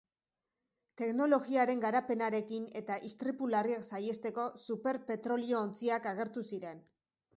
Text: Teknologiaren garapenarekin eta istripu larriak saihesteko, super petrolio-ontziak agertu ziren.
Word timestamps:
Teknologiaren 1.01 1.83
garapenarekin 1.83 2.65
eta 2.81 2.97
istripu 3.09 3.49
larriak 3.57 3.87
saihesteko, 3.91 4.47
super 4.65 5.01
petrolio-ontziak 5.11 6.09
agertu 6.15 6.49
ziren. 6.55 6.83